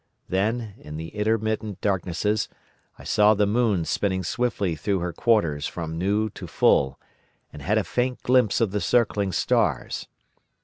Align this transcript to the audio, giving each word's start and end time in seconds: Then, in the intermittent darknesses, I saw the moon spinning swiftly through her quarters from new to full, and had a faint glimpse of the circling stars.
Then, 0.29 0.73
in 0.79 0.97
the 0.97 1.09
intermittent 1.09 1.79
darknesses, 1.79 2.49
I 2.97 3.03
saw 3.03 3.35
the 3.35 3.45
moon 3.45 3.85
spinning 3.85 4.23
swiftly 4.23 4.75
through 4.75 4.97
her 4.97 5.13
quarters 5.13 5.67
from 5.67 5.99
new 5.99 6.31
to 6.31 6.47
full, 6.47 6.99
and 7.53 7.61
had 7.61 7.77
a 7.77 7.83
faint 7.83 8.23
glimpse 8.23 8.59
of 8.61 8.71
the 8.71 8.81
circling 8.81 9.31
stars. 9.31 10.07